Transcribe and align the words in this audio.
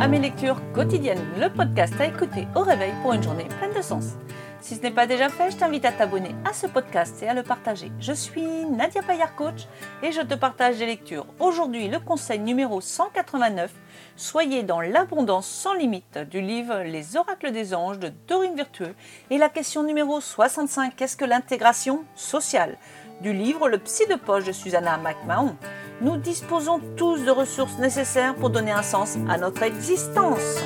à 0.00 0.06
mes 0.06 0.20
lectures 0.20 0.60
quotidiennes, 0.72 1.24
le 1.40 1.48
podcast 1.48 1.94
à 2.00 2.06
écouter 2.06 2.46
au 2.54 2.60
réveil 2.60 2.92
pour 3.02 3.14
une 3.14 3.22
journée 3.22 3.48
pleine 3.58 3.74
de 3.74 3.82
sens. 3.82 4.14
Si 4.60 4.76
ce 4.76 4.82
n'est 4.82 4.92
pas 4.92 5.06
déjà 5.06 5.28
fait, 5.28 5.50
je 5.50 5.56
t'invite 5.56 5.84
à 5.84 5.92
t'abonner 5.92 6.34
à 6.48 6.52
ce 6.52 6.66
podcast 6.66 7.20
et 7.22 7.28
à 7.28 7.34
le 7.34 7.42
partager. 7.42 7.90
Je 7.98 8.12
suis 8.12 8.64
Nadia 8.66 9.02
Payard 9.02 9.34
Coach 9.34 9.66
et 10.02 10.12
je 10.12 10.20
te 10.20 10.34
partage 10.34 10.78
des 10.78 10.86
lectures. 10.86 11.26
Aujourd'hui, 11.40 11.88
le 11.88 11.98
conseil 11.98 12.38
numéro 12.38 12.80
189, 12.80 13.72
Soyez 14.16 14.62
dans 14.62 14.80
l'abondance 14.80 15.46
sans 15.46 15.74
limite 15.74 16.18
du 16.18 16.40
livre 16.40 16.82
Les 16.82 17.16
oracles 17.16 17.52
des 17.52 17.74
anges 17.74 17.98
de 17.98 18.12
Dorine 18.26 18.56
Virtueux 18.56 18.94
et 19.30 19.38
la 19.38 19.48
question 19.48 19.82
numéro 19.82 20.20
65, 20.20 20.94
qu'est-ce 20.96 21.16
que 21.16 21.24
l'intégration 21.24 22.04
sociale? 22.14 22.78
Du 23.20 23.32
livre 23.32 23.68
Le 23.68 23.78
psy 23.78 24.06
de 24.08 24.14
poche 24.14 24.44
de 24.44 24.52
Susanna 24.52 24.96
McMahon 24.98 25.56
nous 26.00 26.16
disposons 26.16 26.80
tous 26.96 27.24
de 27.24 27.30
ressources 27.30 27.78
nécessaires 27.78 28.34
pour 28.34 28.50
donner 28.50 28.70
un 28.70 28.82
sens 28.82 29.16
à 29.28 29.38
notre 29.38 29.62
existence. 29.62 30.62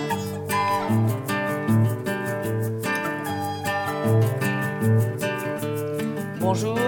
Bonjour, 6.41 6.79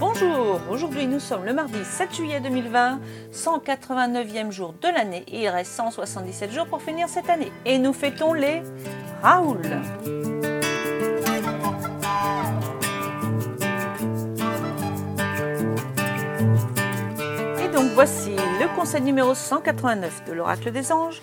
bonjour. 0.00 0.60
Aujourd'hui 0.70 1.06
nous 1.06 1.20
sommes 1.20 1.44
le 1.44 1.54
mardi 1.54 1.84
7 1.84 2.14
juillet 2.14 2.40
2020, 2.40 3.00
189e 3.32 4.50
jour 4.50 4.74
de 4.82 4.88
l'année 4.88 5.24
et 5.28 5.42
il 5.42 5.48
reste 5.48 5.72
177 5.72 6.52
jours 6.52 6.66
pour 6.66 6.82
finir 6.82 7.08
cette 7.08 7.30
année. 7.30 7.52
Et 7.64 7.78
nous 7.78 7.92
fêtons 7.92 8.32
les 8.32 8.62
Raoul. 9.22 9.60
Voici 17.94 18.30
le 18.30 18.74
conseil 18.74 19.02
numéro 19.02 19.36
189 19.36 20.24
de 20.24 20.32
l'oracle 20.32 20.72
des 20.72 20.90
anges. 20.90 21.22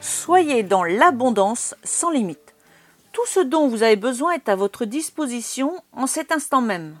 Soyez 0.00 0.62
dans 0.62 0.82
l'abondance 0.82 1.74
sans 1.84 2.10
limite. 2.10 2.54
Tout 3.12 3.26
ce 3.26 3.40
dont 3.40 3.68
vous 3.68 3.82
avez 3.82 3.96
besoin 3.96 4.32
est 4.32 4.48
à 4.48 4.56
votre 4.56 4.86
disposition 4.86 5.74
en 5.92 6.06
cet 6.06 6.32
instant 6.32 6.62
même. 6.62 6.98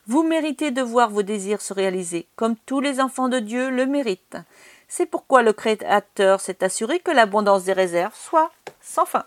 Vous 0.08 0.24
méritez 0.24 0.72
de 0.72 0.82
voir 0.82 1.10
vos 1.10 1.22
désirs 1.22 1.62
se 1.62 1.72
réaliser, 1.72 2.26
comme 2.34 2.56
tous 2.66 2.80
les 2.80 3.00
enfants 3.00 3.28
de 3.28 3.38
Dieu 3.38 3.70
le 3.70 3.86
méritent. 3.86 4.38
C'est 4.88 5.06
pourquoi 5.06 5.42
le 5.42 5.52
Créateur 5.52 6.40
s'est 6.40 6.64
assuré 6.64 6.98
que 6.98 7.12
l'abondance 7.12 7.62
des 7.62 7.72
réserves 7.72 8.16
soit 8.16 8.50
sans 8.80 9.04
fin. 9.04 9.26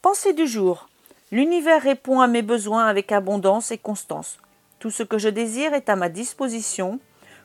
Pensée 0.00 0.32
du 0.32 0.46
jour. 0.46 0.88
L'univers 1.32 1.82
répond 1.82 2.20
à 2.20 2.28
mes 2.28 2.42
besoins 2.42 2.86
avec 2.86 3.10
abondance 3.10 3.72
et 3.72 3.78
constance. 3.78 4.38
Tout 4.78 4.90
ce 4.90 5.02
que 5.02 5.18
je 5.18 5.28
désire 5.28 5.74
est 5.74 5.88
à 5.88 5.96
ma 5.96 6.08
disposition 6.08 7.00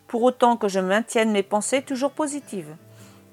pour 0.08 0.24
autant 0.24 0.58
que 0.58 0.68
je 0.68 0.80
maintienne 0.80 1.32
mes 1.32 1.44
pensées 1.44 1.82
toujours 1.82 2.12
positives. 2.12 2.76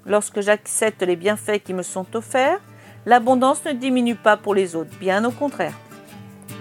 Lorsque 0.05 0.41
j'accepte 0.41 1.01
les 1.01 1.15
bienfaits 1.15 1.63
qui 1.63 1.73
me 1.73 1.83
sont 1.83 2.15
offerts, 2.15 2.59
l'abondance 3.05 3.63
ne 3.65 3.71
diminue 3.71 4.15
pas 4.15 4.37
pour 4.37 4.53
les 4.53 4.75
autres, 4.75 4.95
bien 4.99 5.23
au 5.25 5.31
contraire. 5.31 5.73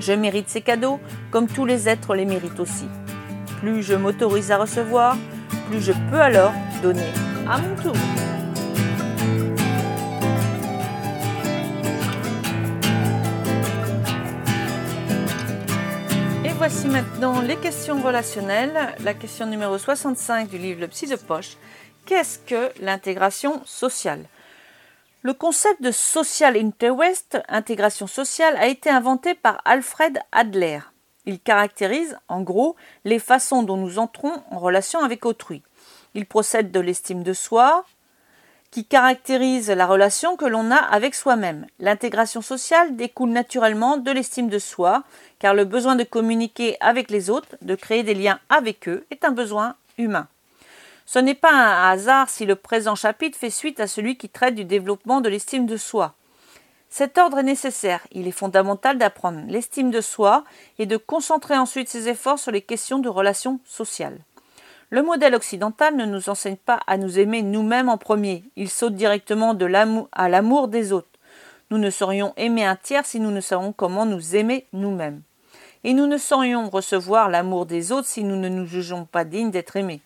Je 0.00 0.12
mérite 0.12 0.48
ces 0.48 0.60
cadeaux 0.60 0.98
comme 1.30 1.46
tous 1.46 1.66
les 1.66 1.88
êtres 1.88 2.14
les 2.14 2.24
méritent 2.24 2.60
aussi. 2.60 2.86
Plus 3.60 3.82
je 3.82 3.94
m'autorise 3.94 4.50
à 4.50 4.58
recevoir, 4.58 5.16
plus 5.68 5.80
je 5.80 5.92
peux 6.10 6.20
alors 6.20 6.52
donner 6.82 7.12
à 7.48 7.58
mon 7.58 7.74
tour. 7.76 7.94
Voici 16.66 16.88
maintenant 16.88 17.42
les 17.42 17.56
questions 17.56 18.00
relationnelles. 18.00 18.94
La 19.00 19.12
question 19.12 19.44
numéro 19.44 19.76
65 19.76 20.48
du 20.48 20.56
livre 20.56 20.80
Le 20.80 20.88
Psy 20.88 21.06
de 21.06 21.16
Poche. 21.16 21.58
Qu'est-ce 22.06 22.38
que 22.38 22.72
l'intégration 22.80 23.60
sociale? 23.66 24.24
Le 25.20 25.34
concept 25.34 25.82
de 25.82 25.90
social 25.90 26.56
interest, 26.56 27.38
intégration 27.50 28.06
sociale, 28.06 28.56
a 28.56 28.66
été 28.66 28.88
inventé 28.88 29.34
par 29.34 29.60
Alfred 29.66 30.18
Adler. 30.32 30.78
Il 31.26 31.38
caractérise, 31.38 32.16
en 32.28 32.40
gros, 32.40 32.76
les 33.04 33.18
façons 33.18 33.62
dont 33.62 33.76
nous 33.76 33.98
entrons 33.98 34.32
en 34.50 34.58
relation 34.58 35.00
avec 35.00 35.26
autrui. 35.26 35.62
Il 36.14 36.24
procède 36.24 36.70
de 36.70 36.80
l'estime 36.80 37.22
de 37.22 37.34
soi, 37.34 37.84
qui 38.74 38.84
caractérise 38.84 39.70
la 39.70 39.86
relation 39.86 40.36
que 40.36 40.46
l'on 40.46 40.72
a 40.72 40.76
avec 40.76 41.14
soi-même. 41.14 41.64
L'intégration 41.78 42.42
sociale 42.42 42.96
découle 42.96 43.30
naturellement 43.30 43.98
de 43.98 44.10
l'estime 44.10 44.48
de 44.48 44.58
soi, 44.58 45.04
car 45.38 45.54
le 45.54 45.64
besoin 45.64 45.94
de 45.94 46.02
communiquer 46.02 46.76
avec 46.80 47.08
les 47.08 47.30
autres, 47.30 47.54
de 47.62 47.76
créer 47.76 48.02
des 48.02 48.14
liens 48.14 48.40
avec 48.48 48.88
eux, 48.88 49.06
est 49.12 49.24
un 49.24 49.30
besoin 49.30 49.76
humain. 49.96 50.26
Ce 51.06 51.20
n'est 51.20 51.36
pas 51.36 51.52
un 51.52 51.88
hasard 51.88 52.28
si 52.28 52.46
le 52.46 52.56
présent 52.56 52.96
chapitre 52.96 53.38
fait 53.38 53.48
suite 53.48 53.78
à 53.78 53.86
celui 53.86 54.16
qui 54.16 54.28
traite 54.28 54.56
du 54.56 54.64
développement 54.64 55.20
de 55.20 55.28
l'estime 55.28 55.66
de 55.66 55.76
soi. 55.76 56.14
Cet 56.90 57.16
ordre 57.16 57.38
est 57.38 57.44
nécessaire. 57.44 58.00
Il 58.10 58.26
est 58.26 58.32
fondamental 58.32 58.98
d'apprendre 58.98 59.44
l'estime 59.46 59.92
de 59.92 60.00
soi 60.00 60.42
et 60.80 60.86
de 60.86 60.96
concentrer 60.96 61.56
ensuite 61.56 61.88
ses 61.88 62.08
efforts 62.08 62.40
sur 62.40 62.50
les 62.50 62.62
questions 62.62 62.98
de 62.98 63.08
relations 63.08 63.60
sociales. 63.64 64.18
Le 64.94 65.02
modèle 65.02 65.34
occidental 65.34 65.96
ne 65.96 66.04
nous 66.04 66.28
enseigne 66.28 66.54
pas 66.54 66.78
à 66.86 66.96
nous 66.98 67.18
aimer 67.18 67.42
nous-mêmes 67.42 67.88
en 67.88 67.98
premier. 67.98 68.44
Il 68.54 68.70
saute 68.70 68.94
directement 68.94 69.52
de 69.52 69.66
l'amour 69.66 70.08
à 70.12 70.28
l'amour 70.28 70.68
des 70.68 70.92
autres. 70.92 71.08
Nous 71.72 71.78
ne 71.78 71.90
saurions 71.90 72.32
aimer 72.36 72.64
un 72.64 72.76
tiers 72.76 73.04
si 73.04 73.18
nous 73.18 73.32
ne 73.32 73.40
savons 73.40 73.72
comment 73.72 74.06
nous 74.06 74.36
aimer 74.36 74.68
nous-mêmes. 74.72 75.22
Et 75.82 75.94
nous 75.94 76.06
ne 76.06 76.16
saurions 76.16 76.70
recevoir 76.70 77.28
l'amour 77.28 77.66
des 77.66 77.90
autres 77.90 78.06
si 78.06 78.22
nous 78.22 78.36
ne 78.36 78.48
nous 78.48 78.66
jugeons 78.66 79.04
pas 79.04 79.24
dignes 79.24 79.50
d'être 79.50 79.74
aimés. 79.74 80.00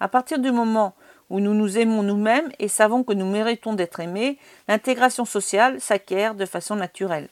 À 0.00 0.08
partir 0.08 0.38
du 0.38 0.52
moment 0.52 0.94
où 1.28 1.38
nous 1.38 1.52
nous 1.52 1.76
aimons 1.76 2.02
nous-mêmes 2.02 2.50
et 2.58 2.68
savons 2.68 3.04
que 3.04 3.12
nous 3.12 3.30
méritons 3.30 3.74
d'être 3.74 4.00
aimés, 4.00 4.38
l'intégration 4.68 5.26
sociale 5.26 5.82
s'acquiert 5.82 6.34
de 6.34 6.46
façon 6.46 6.76
naturelle. 6.76 7.28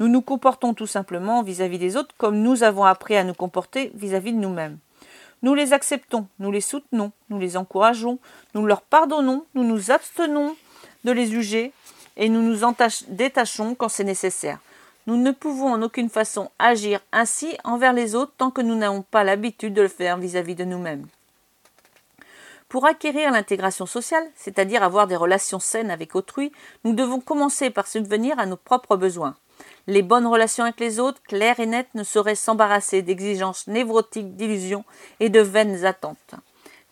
Nous 0.00 0.08
nous 0.08 0.20
comportons 0.20 0.74
tout 0.74 0.88
simplement 0.88 1.44
vis-à-vis 1.44 1.78
des 1.78 1.96
autres 1.96 2.16
comme 2.18 2.42
nous 2.42 2.64
avons 2.64 2.82
appris 2.82 3.16
à 3.16 3.22
nous 3.22 3.34
comporter 3.34 3.92
vis 3.94 4.16
à 4.16 4.18
-vis 4.18 4.34
de 4.34 4.40
nous-mêmes. 4.40 4.78
Nous 5.42 5.54
les 5.54 5.72
acceptons, 5.72 6.26
nous 6.38 6.50
les 6.52 6.60
soutenons, 6.60 7.12
nous 7.30 7.38
les 7.38 7.56
encourageons, 7.56 8.18
nous 8.54 8.66
leur 8.66 8.82
pardonnons, 8.82 9.46
nous 9.54 9.64
nous 9.64 9.90
abstenons 9.90 10.54
de 11.04 11.12
les 11.12 11.26
juger 11.26 11.72
et 12.16 12.28
nous 12.28 12.42
nous 12.42 12.60
détachons 13.08 13.74
quand 13.74 13.88
c'est 13.88 14.04
nécessaire. 14.04 14.58
Nous 15.06 15.16
ne 15.16 15.30
pouvons 15.30 15.72
en 15.72 15.82
aucune 15.82 16.10
façon 16.10 16.50
agir 16.58 17.00
ainsi 17.12 17.56
envers 17.64 17.94
les 17.94 18.14
autres 18.14 18.32
tant 18.36 18.50
que 18.50 18.60
nous 18.60 18.74
n'avons 18.74 19.02
pas 19.02 19.24
l'habitude 19.24 19.72
de 19.72 19.82
le 19.82 19.88
faire 19.88 20.18
vis-à-vis 20.18 20.52
-vis 20.52 20.58
de 20.58 20.64
nous-mêmes. 20.64 21.06
Pour 22.68 22.86
acquérir 22.86 23.32
l'intégration 23.32 23.86
sociale, 23.86 24.30
c'est-à-dire 24.36 24.84
avoir 24.84 25.08
des 25.08 25.16
relations 25.16 25.58
saines 25.58 25.90
avec 25.90 26.14
autrui, 26.14 26.52
nous 26.84 26.92
devons 26.92 27.20
commencer 27.20 27.70
par 27.70 27.88
subvenir 27.88 28.38
à 28.38 28.46
nos 28.46 28.56
propres 28.56 28.96
besoins. 28.96 29.34
Les 29.86 30.02
bonnes 30.02 30.26
relations 30.26 30.64
avec 30.64 30.80
les 30.80 31.00
autres, 31.00 31.22
claires 31.22 31.60
et 31.60 31.66
nettes, 31.66 31.94
ne 31.94 32.04
sauraient 32.04 32.34
s'embarrasser 32.34 33.02
d'exigences 33.02 33.66
névrotiques, 33.66 34.36
d'illusions 34.36 34.84
et 35.20 35.28
de 35.28 35.40
vaines 35.40 35.84
attentes. 35.84 36.34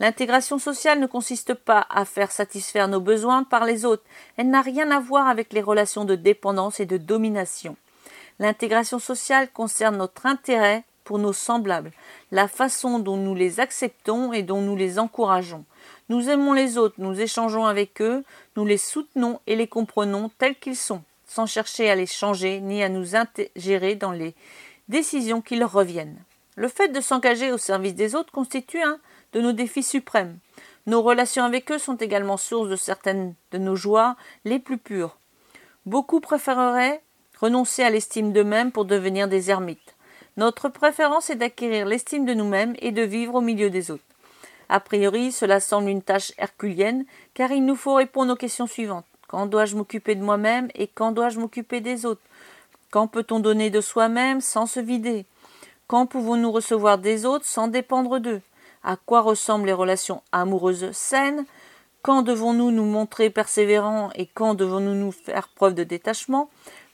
L'intégration 0.00 0.58
sociale 0.58 1.00
ne 1.00 1.06
consiste 1.06 1.54
pas 1.54 1.86
à 1.90 2.04
faire 2.04 2.30
satisfaire 2.30 2.88
nos 2.88 3.00
besoins 3.00 3.42
par 3.42 3.64
les 3.64 3.84
autres, 3.84 4.04
elle 4.36 4.48
n'a 4.48 4.62
rien 4.62 4.90
à 4.90 5.00
voir 5.00 5.28
avec 5.28 5.52
les 5.52 5.60
relations 5.60 6.04
de 6.04 6.14
dépendance 6.14 6.78
et 6.78 6.86
de 6.86 6.96
domination. 6.98 7.76
L'intégration 8.38 9.00
sociale 9.00 9.50
concerne 9.52 9.96
notre 9.96 10.26
intérêt 10.26 10.84
pour 11.02 11.18
nos 11.18 11.32
semblables, 11.32 11.90
la 12.30 12.46
façon 12.46 12.98
dont 12.98 13.16
nous 13.16 13.34
les 13.34 13.60
acceptons 13.60 14.32
et 14.32 14.42
dont 14.42 14.60
nous 14.60 14.76
les 14.76 14.98
encourageons. 14.98 15.64
Nous 16.08 16.28
aimons 16.28 16.52
les 16.52 16.78
autres, 16.78 16.96
nous 16.98 17.18
échangeons 17.18 17.66
avec 17.66 18.00
eux, 18.00 18.24
nous 18.56 18.64
les 18.64 18.78
soutenons 18.78 19.40
et 19.46 19.56
les 19.56 19.66
comprenons 19.66 20.30
tels 20.38 20.56
qu'ils 20.56 20.76
sont, 20.76 21.02
sans 21.28 21.46
chercher 21.46 21.88
à 21.88 21.94
les 21.94 22.06
changer 22.06 22.60
ni 22.60 22.82
à 22.82 22.88
nous 22.88 23.14
ingérer 23.14 23.94
dans 23.94 24.10
les 24.10 24.34
décisions 24.88 25.40
qui 25.40 25.54
leur 25.54 25.70
reviennent. 25.70 26.18
Le 26.56 26.66
fait 26.66 26.88
de 26.88 27.00
s'engager 27.00 27.52
au 27.52 27.58
service 27.58 27.94
des 27.94 28.16
autres 28.16 28.32
constitue 28.32 28.82
un 28.82 28.98
de 29.32 29.40
nos 29.40 29.52
défis 29.52 29.84
suprêmes. 29.84 30.38
Nos 30.86 31.02
relations 31.02 31.44
avec 31.44 31.70
eux 31.70 31.78
sont 31.78 31.96
également 31.96 32.36
source 32.36 32.68
de 32.68 32.76
certaines 32.76 33.34
de 33.52 33.58
nos 33.58 33.76
joies 33.76 34.16
les 34.44 34.58
plus 34.58 34.78
pures. 34.78 35.18
Beaucoup 35.86 36.18
préféreraient 36.18 37.02
renoncer 37.38 37.84
à 37.84 37.90
l'estime 37.90 38.32
d'eux-mêmes 38.32 38.72
pour 38.72 38.86
devenir 38.86 39.28
des 39.28 39.50
ermites. 39.50 39.94
Notre 40.36 40.68
préférence 40.68 41.30
est 41.30 41.36
d'acquérir 41.36 41.86
l'estime 41.86 42.24
de 42.24 42.34
nous-mêmes 42.34 42.74
et 42.78 42.90
de 42.90 43.02
vivre 43.02 43.36
au 43.36 43.40
milieu 43.40 43.70
des 43.70 43.90
autres. 43.90 44.02
A 44.68 44.80
priori, 44.80 45.32
cela 45.32 45.60
semble 45.60 45.88
une 45.88 46.02
tâche 46.02 46.32
herculienne, 46.38 47.04
car 47.34 47.52
il 47.52 47.64
nous 47.64 47.76
faut 47.76 47.94
répondre 47.94 48.32
aux 48.32 48.36
questions 48.36 48.66
suivantes. 48.66 49.06
Quand 49.28 49.46
dois-je 49.46 49.76
m'occuper 49.76 50.14
de 50.14 50.24
moi-même 50.24 50.68
et 50.74 50.86
quand 50.86 51.12
dois-je 51.12 51.38
m'occuper 51.38 51.80
des 51.80 52.06
autres? 52.06 52.22
Quand 52.90 53.06
peut-on 53.06 53.40
donner 53.40 53.68
de 53.68 53.82
soi-même 53.82 54.40
sans 54.40 54.64
se 54.64 54.80
vider? 54.80 55.26
Quand 55.86 56.06
pouvons-nous 56.06 56.50
recevoir 56.50 56.96
des 56.96 57.26
autres 57.26 57.44
sans 57.44 57.68
dépendre 57.68 58.20
d'eux? 58.20 58.40
À 58.82 58.96
quoi 58.96 59.20
ressemblent 59.20 59.66
les 59.66 59.74
relations 59.74 60.22
amoureuses 60.32 60.92
saines? 60.92 61.44
Quand 62.00 62.22
devons-nous 62.22 62.70
nous 62.70 62.86
montrer 62.86 63.28
persévérants 63.28 64.10
et 64.14 64.26
quand 64.26 64.54
devons-nous 64.54 64.94
nous 64.94 65.12
faire 65.12 65.48
preuve 65.48 65.74
de 65.74 65.84
détachement? 65.84 66.48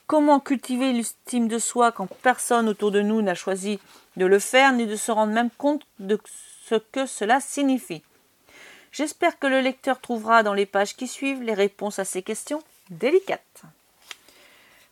Comment 0.05 0.41
cultiver 0.41 0.91
l'estime 0.91 1.47
de 1.47 1.57
soi 1.57 1.93
quand 1.93 2.09
personne 2.21 2.67
autour 2.67 2.91
de 2.91 3.01
nous 3.01 3.21
n'a 3.21 3.33
choisi 3.33 3.79
de 4.17 4.25
le 4.25 4.39
faire 4.39 4.73
ni 4.73 4.85
de 4.85 4.97
se 4.97 5.11
rendre 5.11 5.31
même 5.31 5.51
compte 5.57 5.83
de 5.99 6.19
ce 6.65 6.75
que 6.75 7.05
cela 7.05 7.39
signifie? 7.39 8.03
J'espère 8.95 9.37
que 9.39 9.47
le 9.47 9.59
lecteur 9.59 9.99
trouvera 9.99 10.41
dans 10.41 10.53
les 10.53 10.65
pages 10.65 10.95
qui 10.95 11.09
suivent 11.09 11.43
les 11.43 11.53
réponses 11.53 11.99
à 11.99 12.05
ces 12.05 12.21
questions 12.21 12.61
délicates. 12.89 13.63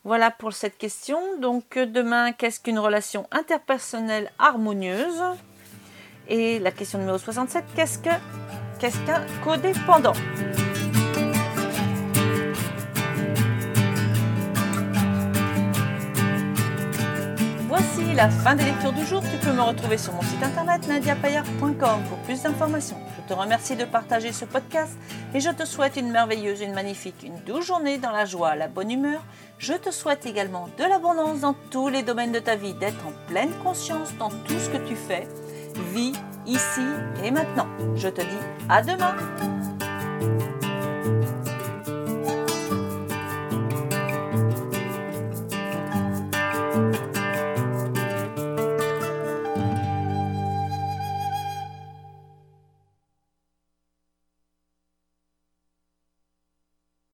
Voilà 0.04 0.30
pour 0.30 0.52
cette 0.52 0.78
question. 0.78 1.40
Donc 1.40 1.78
demain, 1.78 2.34
qu'est-ce 2.34 2.60
qu'une 2.60 2.80
relation 2.80 3.26
interpersonnelle 3.32 4.30
harmonieuse? 4.40 5.24
Et 6.28 6.60
la 6.60 6.72
question 6.72 7.00
numéro 7.00 7.18
67, 7.18 7.64
qu'est-ce 7.78 8.00
que 8.00 8.10
qu'est-ce 8.78 9.00
qu'un 9.06 9.26
codépendant? 9.42 10.12
La 18.16 18.30
fin 18.30 18.54
des 18.56 18.66
lectures 18.66 18.94
du 18.94 19.06
jour. 19.06 19.24
Tu 19.24 19.38
peux 19.44 19.54
me 19.54 19.62
retrouver 19.62 19.98
sur 19.98 20.14
mon 20.14 20.22
site 20.22 20.44
internet 20.44 20.88
nadiapayard.com 20.88 22.04
pour 22.08 22.18
plus 22.20 22.44
d'informations. 22.44 22.98
Je 23.18 23.34
te 23.34 23.40
remercie 23.40 23.76
de 23.76 23.86
partager 23.86 24.32
ce 24.32 24.46
podcast 24.46 24.94
et 25.34 25.40
je 25.40 25.50
te 25.50 25.66
souhaite 25.66 25.96
une 25.96 26.12
merveilleuse, 26.12 26.62
une 26.62 26.74
magnifique, 26.74 27.24
une 27.24 27.40
douce 27.46 27.66
journée 27.66 27.98
dans 27.98 28.12
la 28.12 28.26
joie, 28.26 28.56
la 28.56 28.68
bonne 28.68 28.92
humeur. 28.92 29.24
Je 29.58 29.74
te 29.74 29.90
souhaite 29.90 30.28
également 30.28 30.70
de 30.78 30.84
l'abondance 30.84 31.40
dans 31.40 31.56
tous 31.72 31.88
les 31.88 32.04
domaines 32.04 32.32
de 32.32 32.40
ta 32.40 32.56
vie, 32.56 32.76
d'être 32.76 33.06
en 33.08 33.28
pleine 33.28 33.52
conscience 33.64 34.16
dans 34.20 34.30
tout 34.30 34.60
ce 34.60 34.70
que 34.70 34.88
tu 34.88 34.96
fais. 34.96 35.28
Vis 35.94 36.14
ici 36.46 36.86
et 37.24 37.32
maintenant. 37.32 37.68
Je 37.96 38.10
te 38.10 38.22
dis 38.22 38.70
à 38.70 38.84
demain. 38.84 39.16